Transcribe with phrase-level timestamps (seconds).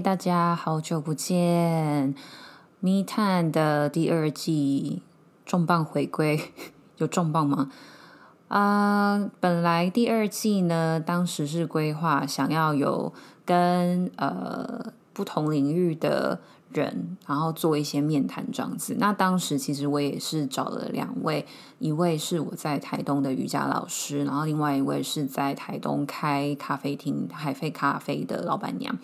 [0.00, 2.14] 大家好久不见！
[2.80, 5.02] 密探的第二季
[5.46, 6.40] 重磅回归，
[6.98, 7.70] 有重磅吗？
[8.48, 13.12] 啊，本来第二季呢，当时是规划想要有
[13.44, 16.40] 跟呃不同领域的
[16.72, 18.96] 人，然后做一些面谈这样子。
[18.98, 21.46] 那当时其实我也是找了两位，
[21.78, 28.98] 一位是我在台东的瑜伽老师，然后另外一位是在台东开咖啡厅海飞咖啡的老板娘。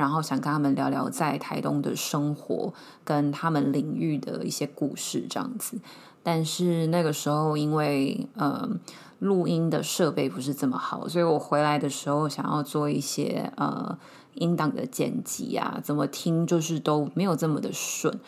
[0.00, 2.72] 然后想跟他们聊聊在台东的生活，
[3.04, 5.78] 跟他们领域的一些故事这样子。
[6.22, 8.66] 但是那个时候因为呃
[9.18, 13.98] 录音的设备不是这么好，所以我回来的时候想要做一些呃
[14.32, 18.18] 音档的剪辑啊，怎么听就是都没有这么的顺，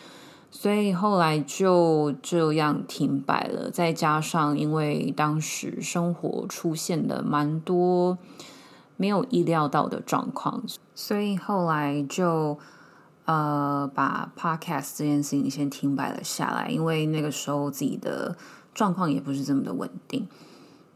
[0.51, 3.71] 所以后来就这样停摆了。
[3.71, 8.19] 再加上因为当时生活出现了蛮多。
[8.97, 10.63] 没有意料到的状况，
[10.93, 12.57] 所以后来就
[13.25, 18.35] 呃把 podcast 这件事情先停摆了下来，因为那个时候自己的
[18.73, 20.27] 状况也不是这么的稳定。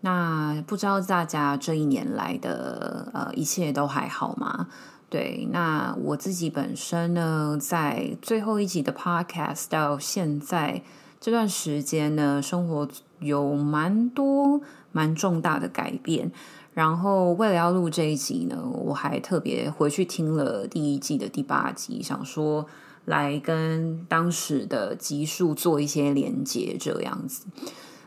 [0.01, 4.67] 那不知道大家这一年来的呃一切都还好吗？
[5.09, 10.83] 对，那我自己本身呢，在最后一集的 podcast 到现在
[11.19, 12.87] 这段时间呢，生活
[13.19, 14.61] 有蛮多
[14.91, 16.31] 蛮重大的改变。
[16.77, 22.67] 然后为了要录这一集呢，我还特别回去听了第一季的第八集，想说
[23.05, 27.47] 来跟当时的集数做一些连接，这样子。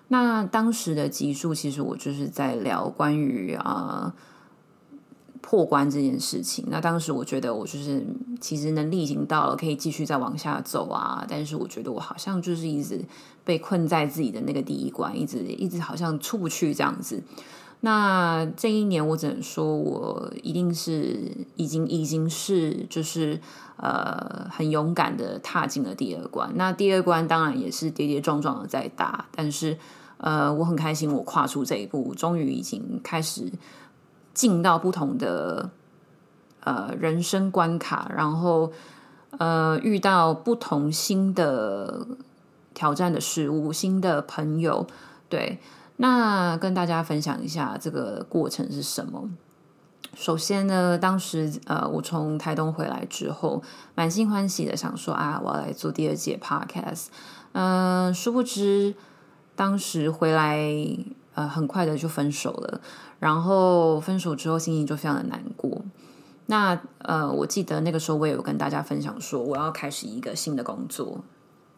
[0.06, 4.14] 那当时的集数，其实我就是在聊关于啊
[5.40, 6.64] 破关这件事情。
[6.68, 8.06] 那当时我觉得我就是
[8.40, 11.26] 其实能力已经到了，可以继续再往下走啊。
[11.28, 13.04] 但是我觉得我好像就是一直
[13.44, 17.20] 被困在自己的那个第一关，一直一直好像出不去这样子。
[17.82, 23.40] 那这一年，我只能说，我一定是已经已经是就是
[23.78, 26.52] 呃很勇敢的踏进了第二关。
[26.56, 29.78] 那第二关当然也是跌跌撞撞的在打，但是
[30.18, 33.50] 呃我很开心，我跨出这一步，终于已经开始
[34.34, 35.70] 进到不同的
[36.64, 37.78] 呃人生关。
[37.78, 38.70] 卡，然后
[39.38, 42.06] 呃遇到不同新的
[42.74, 44.86] 挑战的事物，新的朋友，
[45.30, 45.58] 对。
[46.02, 49.28] 那跟大家分享一下这个过程是什么。
[50.14, 53.62] 首先呢，当时呃，我从台东回来之后，
[53.94, 57.08] 满心欢喜的想说啊，我要来做第二届 podcast。
[57.52, 58.94] 嗯，殊不知
[59.54, 60.66] 当时回来
[61.34, 62.80] 呃，很快的就分手了。
[63.18, 65.82] 然后分手之后，心情就非常的难过。
[66.46, 71.22] 那呃，我记得那个时候我也有跟大家分享说，我要开始一个新的工作。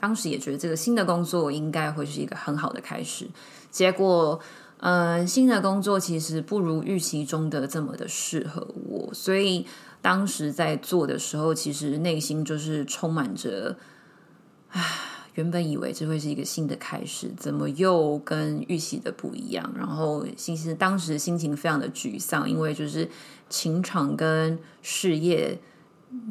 [0.03, 3.29] 当时也觉得这个新的工作应该会是一个很好的开始。
[3.71, 4.41] 结果，
[4.79, 9.65] 嗯，新的工作其实不如预期中的这么的适合我，所以
[10.01, 13.77] 当时在做的时候，其实内心就是充满着，
[14.71, 14.83] 啊，
[15.35, 19.73] 原本以为这会是一个新的开始，怎么又跟预期的不一样？
[19.79, 23.09] 然后，其实当时心情非常的沮丧，因为就是
[23.49, 25.61] 情场跟事业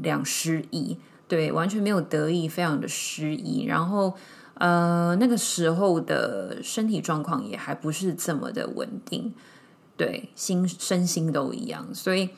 [0.01, 0.97] 两失意，
[1.31, 4.13] 对，完全没有得意，非常的失意，然后。
[4.55, 9.33] 呃，那个时候的身体状况也还不是这么的稳定，
[9.97, 11.87] 对，心身心都一样。
[11.95, 12.29] 所以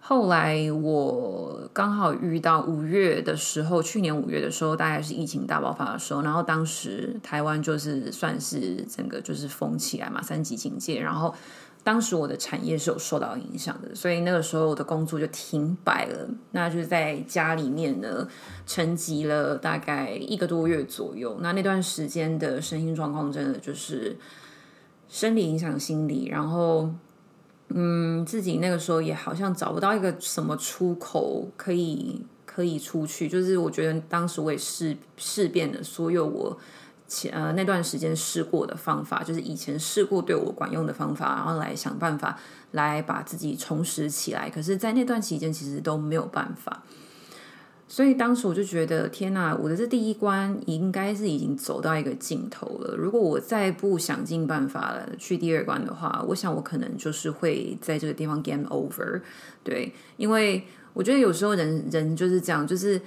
[0.00, 11.32] 后来我刚好遇到五月的时候，去年五月的时候，大概是疫情大爆发的时候，然后当时台湾就是算是整个就是封起来嘛，三级警戒，然后。
[11.84, 16.26] 当时我的产业是有受到影响的，所以那个时候我的工作就停摆了。
[16.52, 18.26] 那就是在家里面呢，
[18.66, 21.36] 沉寂了大概一个多月左右。
[21.40, 24.16] 那那段时间的身心状况真的就是
[25.10, 26.88] 生理影响心理，然后
[27.68, 33.28] 嗯，自己那个时候也好像找不到一个什么出口可以可以出去。
[33.28, 36.58] 就是我觉得当时我也试试遍了所有我。
[37.06, 42.38] 前呃那段时间试过的方法，就是以前试过对我管用的方法，然后来想办法
[42.72, 44.48] 来把自己重拾起来。
[44.48, 46.82] 可是，在那段期间，其实都没有办法。
[47.86, 49.54] 所以当时我就觉得，天哪！
[49.54, 52.96] 我的这第一关应该是已经走到一个尽头了。
[52.96, 59.20] 如果我再不想尽办法了去第二关的话，我想我可能就是会在这个地方 game over。
[59.62, 63.00] 对，因为我觉得有时候人人就是这样，就是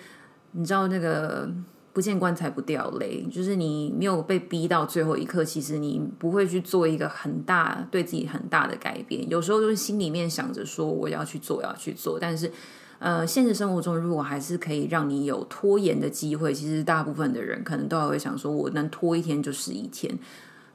[0.52, 1.50] 你知道那个。
[1.98, 9.28] 不见棺材不掉泪，就是你没有被逼到最后一刻，其实你不会去做一个很大对自己很大的改变。
[9.28, 12.52] 有时候就是心里面想着说我要去做，要去做，但是
[13.00, 20.16] 呃，现实生活中如果还是可以让你有拖延的机会，其实大部分的人可能都还会想说，我能拖一天就是一天。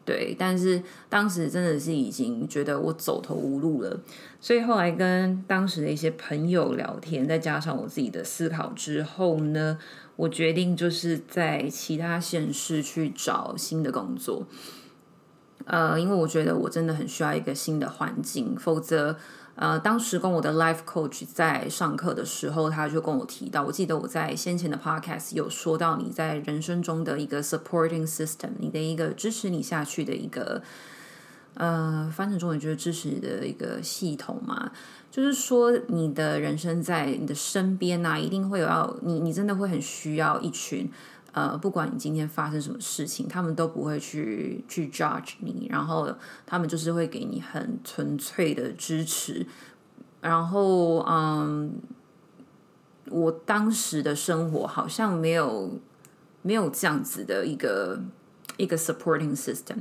[0.05, 4.01] 对，但是当时真的是已经觉得我走投无路了，
[4.41, 9.79] 所以后来跟当时的一些朋友聊天，再加上我自己的思考之后呢，
[10.17, 14.47] 我决定就是在其他县市去找新的工作。
[15.65, 19.17] 呃，因为我觉得我真的很需要一个新的环境，否则。
[19.55, 30.63] 呃，当时跟我的 life coach 在上课的时候，他就跟我提到，我记得我在先前的 podcast 有说到，你在人生中的一个 supporting system，你的一个支持你下去的一个，
[31.55, 34.73] 呃，翻成中文就是支持你的一个系统嘛，
[35.11, 40.91] 就是说你的人生在你的身边呐，一定会有要你，你真的会很需要一群。
[41.33, 46.15] 呃，不管你今天发生什么事情，他们都不会去去 judge 你，然后
[46.47, 49.47] 他们就是会给你很纯粹的支持。
[50.21, 51.73] 然后，嗯，
[53.11, 55.81] 我当时的生活好像没有
[56.43, 58.01] 没有这样子的一个
[58.57, 59.79] 一个 supporting system。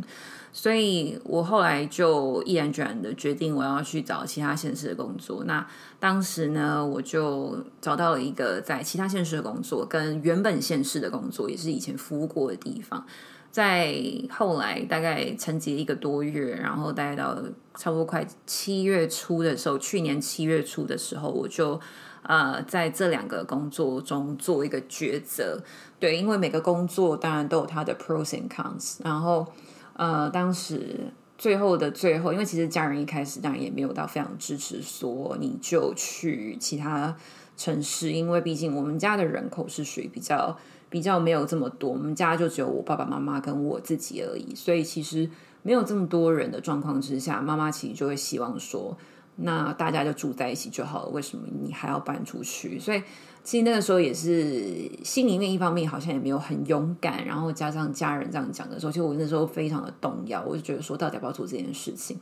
[0.53, 5.45] 所以我后来就毅然决然的决定，我要去找其他县市的工作。
[5.45, 5.65] 那
[5.98, 13.06] 当时呢，我就找到了一个在其他县市的工作，跟原本县市的工作也是以前服务过的地方。
[13.50, 13.95] 在
[14.30, 17.38] 后来大概沉寂一个多月，然后大概到
[17.75, 21.80] 差不多快七月初的时候，去年七月初的时候，我就
[22.24, 25.62] 呃在这两个工作中做一个抉择。
[25.98, 29.48] 对，因为每个工作当然都有它的 pros and cons，然后。
[29.93, 37.15] 呃，当时最后的最后，因为其实家人一开始当然也没有到非常支持，说你就去其他
[37.57, 40.57] 城市，因为毕竟我们家的人口是属于比较
[40.89, 45.29] 比较没有这么多，我们家就只有我爸爸妈妈跟我自己而已，所以其实
[45.61, 48.97] 没有这么多人的状况之下，妈妈其实就会希望说，
[49.35, 52.79] 那大家就住在一起就好了，为什么你还要搬出去？
[52.79, 53.01] 所以。
[53.43, 62.19] 其实那个时候也是心里面一方面好像也没有很勇敢，然后加上家人这样讲的时候，其实我那时候非常的动摇，我就觉得说到底要不要做这件事情，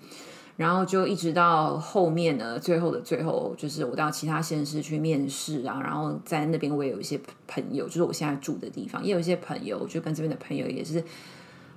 [0.55, 11.03] 然后就一直到后面呢，最后的最后，就是我到其他县市去面试啊，然后在那边我也有一些朋友，就是我现在住的地方，也有一些朋友，就跟这边的朋友也是。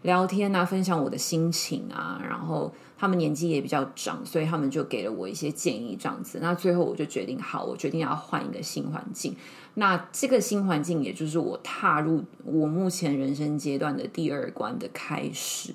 [0.02, 6.38] 聊天啊，分享我的心情啊，然后他们年纪也比较长，所以他们就给了我一些建议，这样子。
[6.42, 9.36] 那最后我就决定，好，我决定要换一个新环境。
[9.74, 15.72] 那这个新环境，也就是我踏入我目前人生阶段的第二关的开始。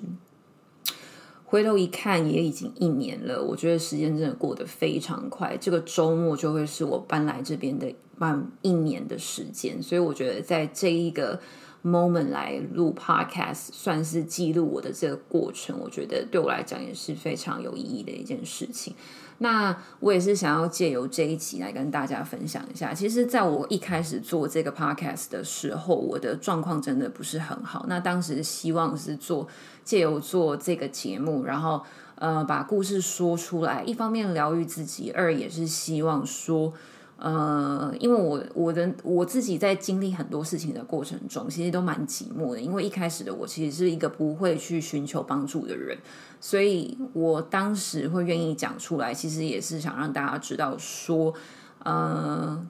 [1.46, 3.42] 回头一看，也已经一年了。
[3.42, 9.82] 我觉得时间真的过得非常快，这个周末就会是我搬来这边的满一年的时间。
[9.82, 11.40] 所以我觉得在这一个。
[11.84, 15.78] Moment 来录 podcast，算是记录我的这个过程。
[15.80, 18.94] 我觉得对我来讲也是非常有意义的一件事情。
[19.40, 22.92] 那我也是想要借由这一集来跟大家分享一下。
[22.92, 27.86] 其实，在我一开始做这个 podcast 的时候，我的状况真的不是很好。
[27.88, 29.46] 那当时希望是做
[29.84, 31.80] 借由做这个节目，然后
[32.16, 36.72] 呃把故事说出来，一方面疗愈自己，二也是希望说。
[37.20, 42.60] 呃，因为我我的我自己在经历很多事情的过程中，其实都蛮寂寞的。
[42.60, 45.98] 因为一开始的我其实是一个不会去寻求帮助的人，
[46.40, 51.34] 所以我当时会愿意讲出来，其实也是想让大家知道说，
[51.82, 52.64] 呃，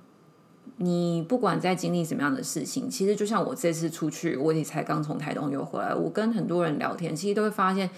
[0.79, 7.91] 你不管在经历什么样的事情，其实就像我这次出去，我也才刚从台东又回来，我跟很多人聊天，其实都会发现，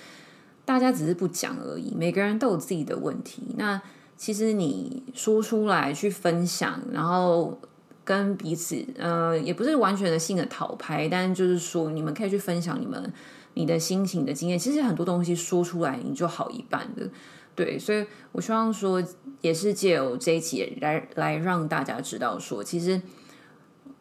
[0.64, 3.54] 大家只是不讲而已，每个人都有自己的问题。
[3.56, 3.80] 那
[4.20, 7.58] 其实你说出来去分享，然后
[8.04, 13.10] 跟彼此，呃，也不是完全的性的讨拍，但就是说，你们可以去分享你们
[13.54, 14.58] 你的心情的经验。
[14.58, 17.08] 其实很多东西说出来，你就好一半的，
[17.54, 17.78] 对。
[17.78, 19.02] 所以我希望说，
[19.40, 23.00] 也是借由这一期来来让大家知道，说其实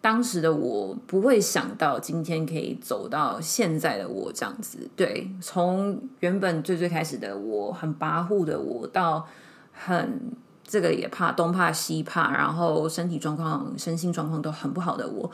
[0.01, 4.89] 当时的我不会想到今天可以走到现在的我这样子。
[4.97, 9.25] 对，从原本最最开始的我很跋扈的我到。
[9.81, 10.33] 很
[10.63, 15.31] 这个也怕东怕西怕，然后身体状况、身心状况都很不好的我，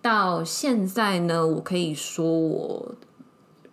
[0.00, 2.94] 到现在呢，我可以说我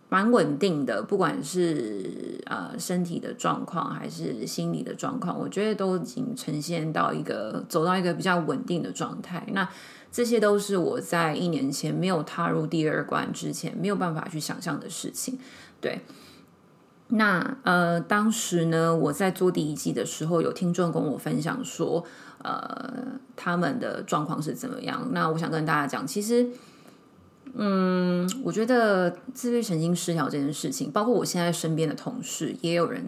[0.09, 9.45] 蛮稳定的，不管是呃身体的状况还是心理的状况，我觉得都已经呈现到一个走到一个比较稳定的状态。
[9.53, 9.69] 那
[10.11, 15.39] 这些都是我在一年前没有踏入第二关之前没有办法去想象的事情，
[15.79, 16.01] 对。
[17.13, 22.05] 那呃，当时呢，我在做第一季的时候，有听众跟我分享说，
[22.41, 22.89] 呃，
[23.35, 25.09] 他们的状况是怎么样？
[25.11, 26.47] 那我想跟大家讲，其实，
[27.53, 33.03] 嗯，我觉得自律神经失调这件事情，包括我现在身边的同事，也有人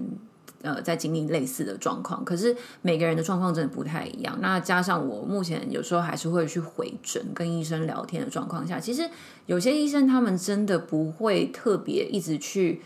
[0.63, 4.38] 呃在经历类似的状况，可是每个人的状况真的不太一样。
[4.41, 9.10] 那加上我目前有时候还是会去回诊跟医生聊天的状况下，其实
[9.45, 12.81] 有些医生他们真的不会特别一直去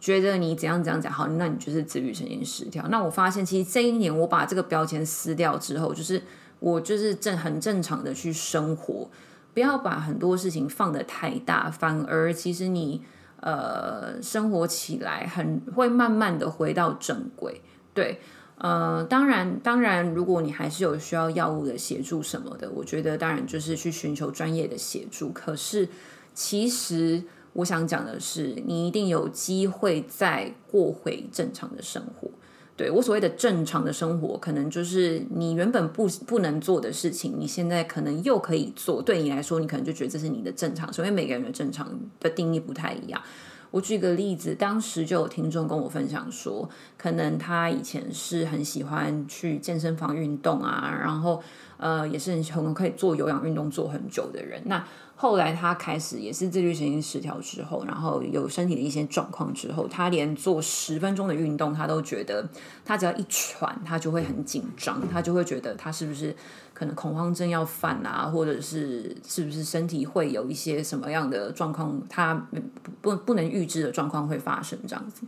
[0.00, 2.86] 觉得你怎样怎样讲好，那你就是自律神经失调。
[2.88, 6.22] 那我发现其实这一年我把这个标签撕掉之后，就是
[6.60, 9.10] 我就是正很正常的去生活，
[9.54, 13.02] 不要把很多事情放得太大，反而其实你。
[13.40, 17.62] 呃，生活起来很会慢慢的回到正轨，
[17.94, 18.18] 对，
[18.56, 25.30] 呃，当然，当然，如果你还是有需要药物的协助什么的，我觉得当然就是去寻求专业的协助。
[25.30, 25.88] 可是，
[26.34, 27.22] 其实
[27.58, 32.30] 我想讲的是，你一定有机会再过回正常的生活。
[32.76, 39.02] 对我所谓的正常的生活，可能就是你原本不不能做的事情，你现在可能又可以做。
[39.02, 40.88] 对你来说，你可能就觉得这是你的正常。
[40.98, 43.20] 因为每个人的正常的定义不太一样。
[43.72, 51.42] 我举个例子，当时就有听众跟我分享说，可能他以前是很喜欢去健身房运动啊，然后
[51.76, 54.62] 呃，也是很很可以做有氧运动做很久的人。
[54.66, 54.86] 那
[55.20, 62.48] 后来他开始也是自律神经失调之后，然后有身体的一些状况之后，他连做十分钟的运动，他都觉得
[62.84, 66.36] 他只要一喘，他就会很紧张，他就会觉得他是不是
[66.72, 72.46] 可能恐慌症要犯啊，或者是是不是身体会有一些什么样的状况，他
[73.00, 75.22] 不不能预知的状况会发生这样子。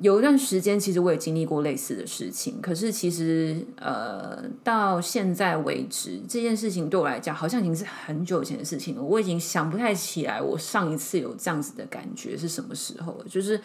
[0.00, 2.60] 有一段时间，其实我也经历过类似的事情。
[2.60, 9.02] 可是，其实呃，到现在为止，这件事情对我来讲，好像已经是很久以前的事情了。
[9.02, 13.24] 我已经想不太起来，我上一次有这样子的感觉是什么时候了。
[13.28, 13.60] 就是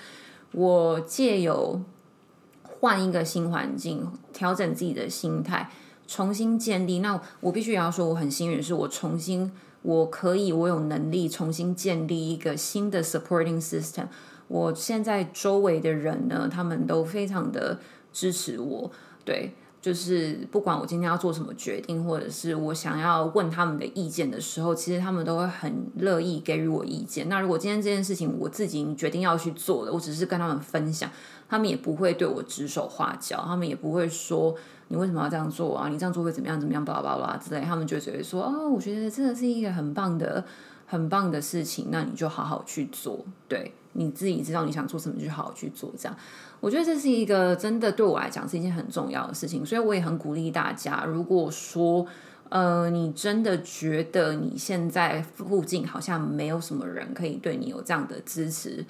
[0.51, 1.81] 我借由
[2.63, 5.71] 换一个新环境，调整自己的心态，
[6.05, 6.99] 重新建立。
[6.99, 14.07] 那我必须要说，我很幸运，是我重新我可以，我有能力重新建立一个新的 supporting system。
[14.47, 17.79] 我现在周围的人呢，他们都非常的
[18.13, 18.89] 支持我，
[19.25, 19.51] 对，
[19.81, 27.27] 就是不管我今天要做什么决定，或者是我想要问他们的意见的时候，其实他们都会很乐意给予我意见。
[27.27, 31.09] 那如果今天这件事情我自己决定要去做的，我只是跟他们分享，
[31.49, 34.55] 他们也不会对我指手画脚，他们也不会说
[34.87, 35.89] 你为什么要这样做啊？
[35.89, 36.59] 你这样做会怎么样？
[36.59, 36.83] 怎么样？
[36.83, 40.43] 巴拉巴拉之类，他们就只会说哦，我觉得真的是一个很棒的、
[40.87, 43.73] 很棒的事情，那你就好好去做，对。
[43.99, 45.91] 你自己知道你想做什么，就好好去做。
[45.97, 46.15] 这样，
[46.59, 49.65] 我觉得这是一个真的对我来讲是一件很重要的事情。
[49.65, 52.05] 所以我也很鼓励大家，如果说
[52.49, 58.85] 呃，你真的觉得你现在附近好像没有什么人可以对你有这样的支持，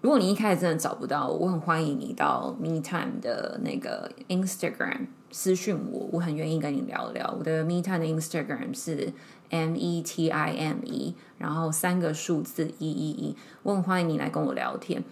[0.00, 7.34] 如果你一开始真的找不到，我很欢迎你到 Me Time 的那个 Instagram 私讯我，我很愿意跟你聊聊。
[7.36, 9.12] 我的 Me Time 的 Instagram 是。
[9.54, 15.04] M E T I M E，然后三个数字一一一，我很欢迎你来跟我聊天。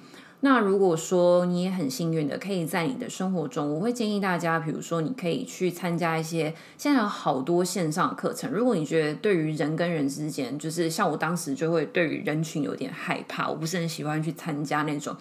[0.45, 8.51] 那如果说你也很幸运的，可以在你的生活中，我会建议大家，比如说你可以去参加一些现在有好多线上的课程。
[8.51, 15.17] 如果你觉得对于人跟人之间，就是像我当时就会对于人群有点害怕，我不是很喜欢去参加那种。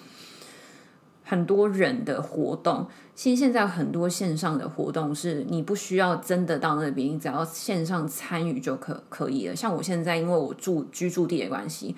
[1.31, 2.85] 很多人的活动，
[3.15, 9.55] 其实现在很多线上的活动是你不需要真的到那边，你只要线上参与就可可以了。
[9.55, 11.95] 像我现在，因为我住居住地的关系，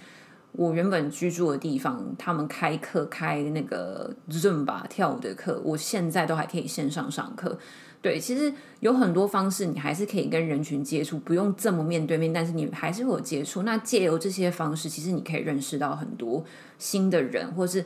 [0.52, 7.58] 我原本居住的地方，他们开课开那个 Zoom 吧跳舞的课，我现在都还可以线上上课。
[8.04, 13.64] 对，其实有很多方式，你还是可以跟人群接触，不用这么面对面，但是你还是会有接触。
[13.64, 16.46] 那借由这些方式，其实你可以认识到很多
[16.78, 17.84] 新的人，或是。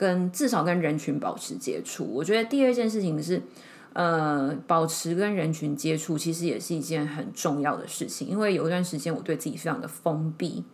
[0.00, 3.42] 跟至少跟人群保持接触，我觉得第二件事情是，
[3.92, 8.26] 呃，保持跟人群接触，其实也是一件很重要的事情。
[8.26, 10.64] 因为有一段时间我对自己非常的封闭，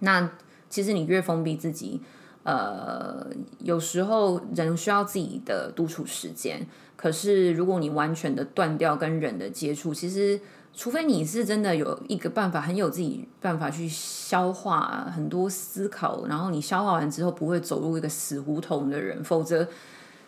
[0.00, 0.28] 那
[0.68, 2.00] 其实你越封闭自己，
[2.42, 3.28] 呃，
[3.60, 6.66] 有时候人需要自己的独处时间。
[6.96, 10.40] 可是如果你完全的断掉跟人的接触，其实。
[10.74, 19.68] 除非你是真的有一个办法，很有自己办法去消化很多思考，然后你消化完之后不会走入一个死胡同的人，否则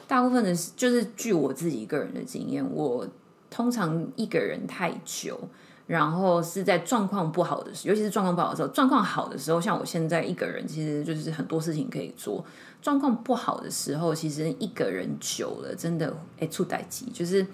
[0.07, 3.09] 大部分的，就是据我自己个人的经验，我
[3.51, 5.41] 通常一个人太久，
[5.87, 12.45] 然后是在状况不好的时，尤其是状况不好的时候，状况好的时候，像我现在一个人，其实就是很多事情可以做；
[12.83, 17.47] 状况不好的时候，其实一个人久了，真的哎出代机，就是。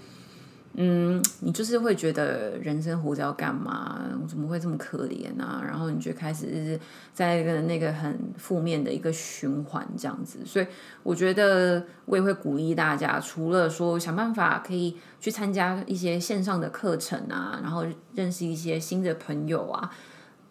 [0.75, 4.01] 嗯，你就是会觉得人生活着要干嘛？
[4.23, 5.61] 我怎么会这么可怜啊？
[5.67, 6.79] 然后你就开始
[7.13, 10.39] 在一个那个很负面的一个循环这样子。
[10.47, 10.67] 所以
[11.03, 17.85] 我觉得我也会鼓励大家，除了说想办法可以去参加一些线上的课程啊，然后
[18.15, 19.91] 认识一些新的朋友啊。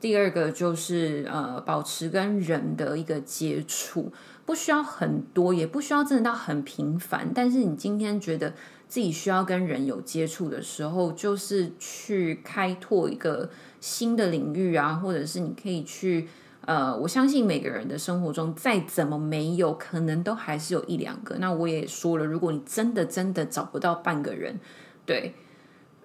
[0.01, 4.11] 第二个就是呃，保持跟人的一个接触。
[4.45, 7.31] 不需要很多，也不需要真的到很频繁。
[7.35, 8.51] 但是你今天觉得
[8.89, 16.27] 自己需要跟人有接触的时候，就是去开拓一个新的领域啊，或者是你可以去。
[16.65, 21.35] 呃，我相信每个人的生活中，再怎么没有，可能都还是有一两个。
[21.37, 24.59] 那我也说了，如果你真的真的找不到半个人，
[25.03, 25.33] 对，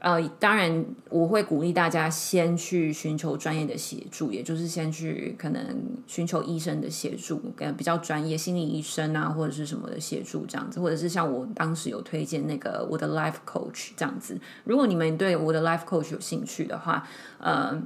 [0.05, 5.65] 呃，当然我会鼓励大家先去寻求专业的协助，也就是先去可能
[6.07, 14.39] 寻求医生的协助，跟比较专业心理医生啊，或者是什么的协助这样子，或者是像我当时有推荐那个我的 life coach 这样子。
[14.65, 17.09] 如果你们对我的 life coach 有兴趣的话，
[17.39, 17.83] 呃。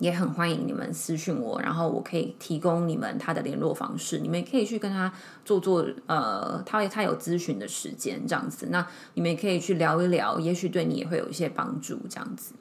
[0.00, 5.12] 也很欢迎你们私讯我，然后我可以提供你们他的联络方式，你们也可以去跟他
[5.44, 8.84] 做做呃，他他有咨询的时间这样子，那
[9.14, 12.54] 你们也可以去聊一聊，也许对你也会有一些帮助这样子。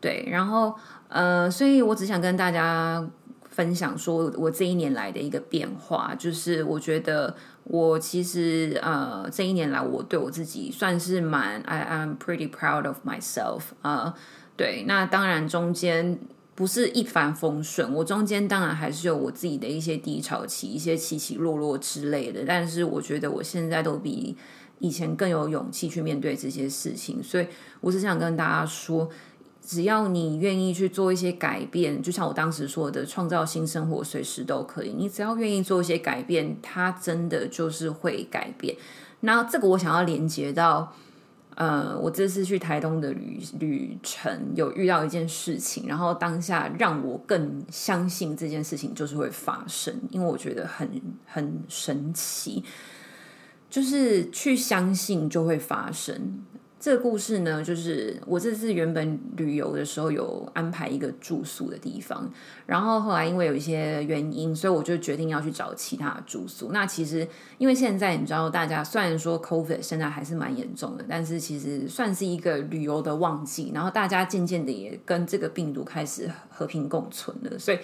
[0.00, 0.74] 对，然后
[1.08, 3.06] 呃，所以我只想跟大家
[3.50, 14.14] 分享说，我这一年来的一个变化，就是我觉得我其实呃这一年来我对我自己算是蛮 I am pretty proud of myself 啊，
[14.56, 16.18] 对，那当然中间。
[16.54, 22.44] 不是一帆风顺，我中间当然还是有我自己的一些低潮期，一些起起落落之类的。
[22.46, 24.36] 但是我觉得我现在都比
[24.78, 27.46] 以前更有勇气去面对这些事情，所以
[27.80, 29.10] 我只想跟大家说，
[29.60, 34.94] 只要你愿意去做一些改变，就像我当时说的，创造新生活随时都可以。
[34.96, 38.76] 你只要愿意做一些改变，它真的就是会改变。
[39.20, 40.94] 那这个我想要连接到。
[41.54, 50.88] 呃，我这次去台东的旅旅程有遇到一件事情，然后当下让我更相信这件事情就是会发生，因为我觉得很
[51.26, 52.64] 很神奇，
[53.70, 56.44] 就是去相信就会发生。
[56.84, 62.30] 这个故事呢，就是我这次原本旅游的时候有安排一个住宿的地方，
[62.66, 66.72] 然后后来因为有一些原因，所以我就决定要去找其他的住宿。
[66.72, 67.26] 那其实
[67.56, 77.78] 因为现在你知道，大家虽然说 COVID 现在还是蛮严重的，但是其实算是一个旅游的旺季，然后大家渐渐的也跟这个病毒开始和平共存了，所以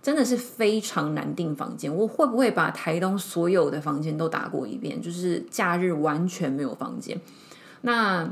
[0.00, 1.94] 真的是非常难订房间。
[1.94, 4.98] 我会不会把台东所有的房间都打过一遍？
[5.02, 7.20] 就是假日完全没有房间。
[7.82, 8.30] 那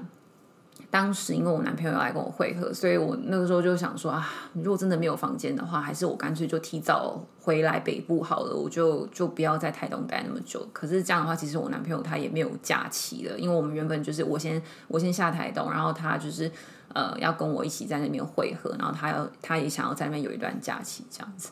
[0.90, 10.66] 当时因为我男朋友要来跟我会合，所以我那个时候就想说啊，如果真的没有房间的话，还是我干脆就提早回来北部好了，我就就不要在台东待那么久。
[10.72, 16.50] 可是这样的话，其实我男朋友他也没有假期了，因为我们原本就是我先我先下台东，然后他就是
[16.94, 21.50] 呃要跟我一起在那边会合，然后他要他也想要在那边有一段假期这样子。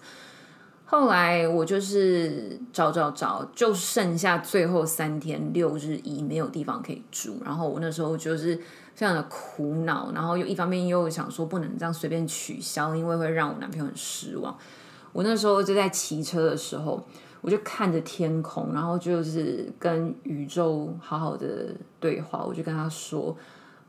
[0.88, 8.54] 后来我就是找找找，就剩下最后三天六日一没有地方可以住，然后我那时候就是
[8.94, 14.56] 非常的苦恼，然后又一方面又想说不能这样随便取消，因为会让我男朋友很失望。
[15.12, 17.04] 我那时候就在骑车的时候，
[17.40, 23.36] 我就看着天空，然后就是跟宇宙好好的对话，我就跟他说。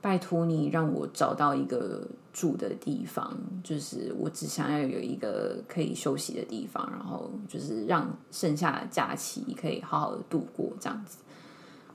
[0.07, 11.17] 拜托你让我找到一个住的地方，就是我只想要有一个可以休息的地方，然后就是让剩下的假期可以好好的度过这样子。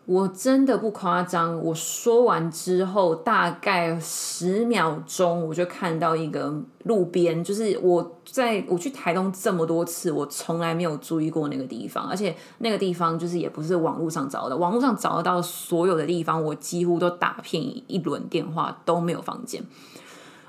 [0.04, 19.62] 我真的不夸张，我说完之后，大概十秒钟，我就看到一个路边，就是我在我去台东这么多次，我从来没有注意过那个地方，而且那个地方就是也不是网络上找的，网络上找得到所有的地方，我几乎都打遍一轮电话都没有房间。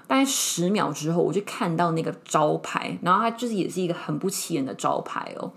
[0.07, 5.51] 大概十秒之后，我就看到那个招牌，然后它就是也是一个很不起眼的招牌哦，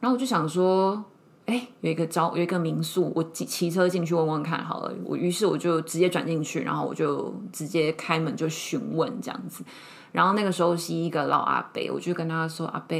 [0.00, 1.02] 然后我就想说。
[1.46, 4.94] 哎，有一个招，有一个民宿，我骑骑车进去问问看好了。
[5.04, 9.62] 我于是我就直接转进去，然后我就直接开门就询问这样子。
[10.10, 12.96] 然后那个时候是一个老阿伯，我就跟他说：“阿伯，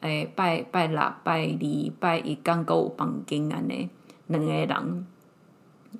[0.00, 3.90] 哎，拜拜啦，拜礼拜一刚够房间安呢，
[4.28, 5.06] 两个人。”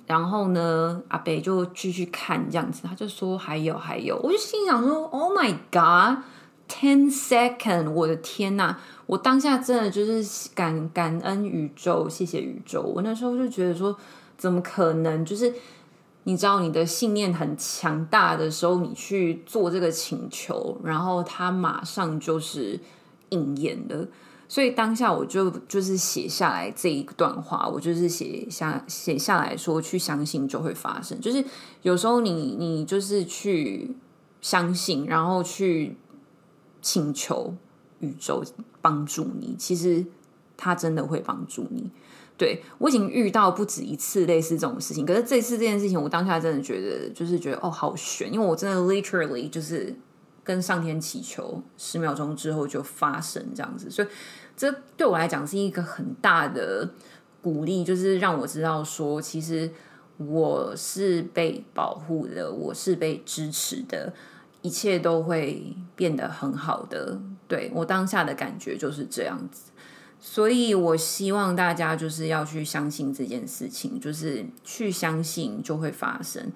[0.07, 6.23] 然后呢，阿伯就继续看这样子，他就说：“还有还有。”我就心想说：“Oh my god！”
[6.67, 8.75] Ten second，我的天呐！
[9.05, 12.81] 我当下真的就是感感恩宇宙，谢谢宇宙。
[12.81, 13.97] 我那时候就觉得说，
[14.37, 15.23] 怎么可能？
[15.23, 15.53] 就是
[16.25, 22.79] 你知道，你的信念很强大的时候，你去做这个请求，然后它马上就是
[23.29, 24.05] 应验的。
[24.49, 31.19] 所以当下我就就是写下来这一段话，我就是写下写下来说，去相信就会发生。
[31.21, 31.43] 就是
[31.81, 33.95] 有时候你你就是去
[34.41, 35.95] 相信，然后去。
[36.87, 37.53] 请求
[37.99, 38.41] 宇宙
[38.81, 40.05] 帮助你，其实
[40.55, 41.91] 他真的会帮助你。
[42.37, 49.93] 对我已经遇到不止一次类似这种事情，可是这次这件事情，我当下真的觉得就是觉得哦，好悬，因为我真的 literally 就是
[50.45, 54.07] 跟上天祈求，十秒钟之后就发生这样子，所以
[54.55, 56.89] 这对我来讲是一个很大的
[57.41, 59.69] 鼓励，就是让我知道说，其实
[60.15, 64.13] 我是被保护的，我是被支持的，
[64.61, 67.19] 一切都会变得很好的。
[67.47, 69.71] 对我当下的感觉就是这样子。
[70.19, 76.51] 所以，我希望大家就是要去相信这件事情，就是去相信就会发生。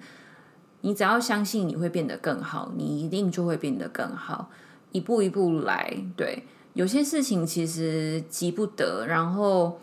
[0.80, 4.50] 你只要相信你会变得更好，你一定就会变得更好。
[4.90, 6.42] 一步一步来，对，
[6.74, 9.06] 有些事情其实急不得。
[9.06, 9.78] 然后，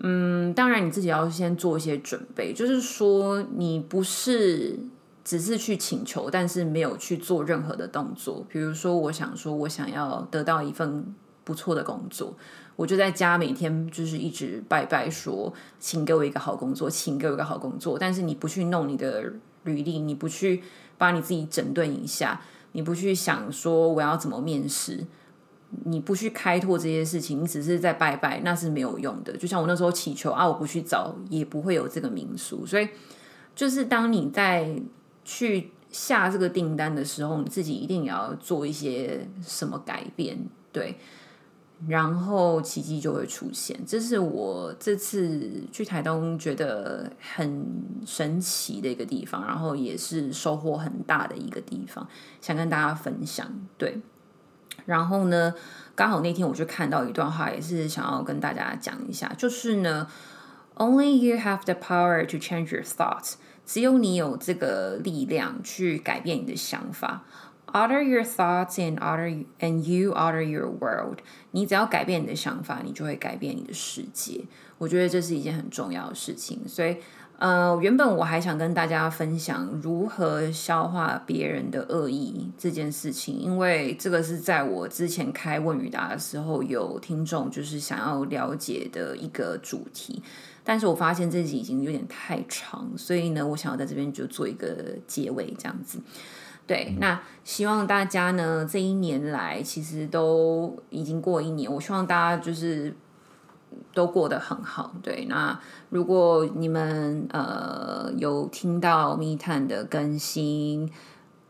[0.00, 4.76] 嗯，当然你自己要先做一些准备，就是说你不是
[5.24, 8.44] 只是去请求，但是没有去做任何的动作。
[8.48, 12.34] 比如说，我想说我想要得到一份不错的工作。
[12.74, 17.98] 我就在家每天就是一直拜拜说，请给我一个好工作，请给我一个好工作。
[17.98, 19.32] 但是你不去弄你的
[19.64, 20.62] 履历，你不去
[20.96, 22.40] 把你自己整顿一下，
[22.72, 25.06] 你不去想说我要怎么面试，
[25.84, 29.36] 你不去开拓这些事情，你只是在拜拜，那是没有用的。
[29.36, 32.64] 就像我那时候祈求啊，我不去找，也不会有这个民宿。
[32.64, 32.88] 所以，
[33.54, 34.74] 就是当你在
[35.24, 40.38] 去下这个订单的时候，你自己一定要做一些什么改变，
[40.72, 40.98] 对。
[41.88, 47.66] 然后奇迹就会出现，这是我这次去台东觉得很
[48.06, 52.06] 神奇的一个地方，然后也是收获很大的一个地方，
[52.40, 53.50] 想跟大家分享。
[53.76, 54.00] 对，
[54.86, 55.52] 然后呢，
[55.96, 60.06] 刚好那天我就看到一段话，也是想要跟大家讲一下，就是呢
[60.76, 63.32] ，Only you have the power to change your thoughts，
[63.72, 67.24] 只有你有这个力量去改变你的想法。
[67.72, 71.20] Alter your thoughts and alter and you alter your world。
[71.52, 74.44] 你只要改变你的想法，你就会改变你的世界。
[74.76, 76.60] 我觉得这是一件很重要的事情。
[76.68, 76.98] 所以，
[77.38, 90.22] 呃，原本我还想跟大家分享如何消化别人的恶意这件事情，因为这个是在我之前开问与答的时候，有听众就是想要了解的一个主题。
[90.64, 95.98] 但是我发现这集已经有点太长，所以呢，我想要在这边就做一个结尾，这样子。
[96.66, 102.94] 对，那希望大家呢，这一年来其实都已经过一年，我希望大家就是
[103.92, 104.94] 都过得很好。
[105.02, 105.58] 对，那
[105.90, 110.90] 如果你们呃有听到密探的更新。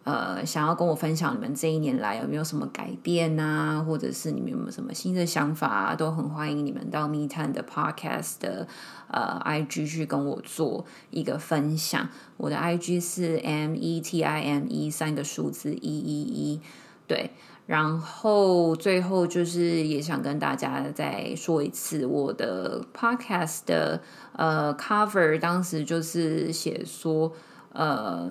[0.04, 8.66] 呃，想要跟我分享你们这一年来有没有什么改变啊，或者是你们有没有什么新的想法啊，都很欢迎你们到密探的 Podcast 的
[9.06, 12.08] 呃 IG 去跟我做一个分享。
[12.36, 16.60] 我的 IG 是 M E T I M E 三个数字一一一，
[17.06, 17.30] 对。
[17.66, 27.32] 然后最后就是也想跟大家再说一次，我的 Podcast 的呃 Cover 当时就是写说
[27.72, 28.28] 呃。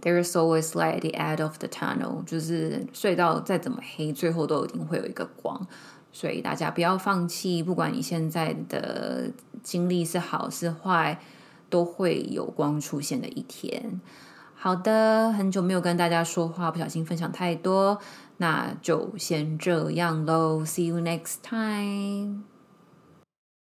[0.00, 5.66] There is always light at the end of the tunnel，就是隧道再怎么黑，最后都一定会有一个光。
[6.12, 9.30] 所以大家不要放弃，不管你现在的
[9.62, 11.20] 经历是好是坏，
[11.68, 14.00] 都会有光出现的一天。
[14.54, 18.00] 好的，很久没有跟大家说话，不小心分享太多，
[18.38, 20.64] 那就先这样喽。
[20.64, 22.57] See you next time。